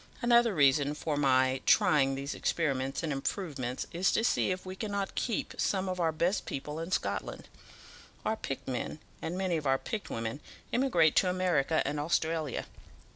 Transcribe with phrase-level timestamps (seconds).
[0.19, 5.13] Another reason for my trying these experiments and improvements is to see if we cannot
[5.13, 7.47] keep some of our best people in Scotland.
[8.25, 10.39] Our picked men, and many of our picked women,
[10.73, 12.65] emigrate to America and Australia.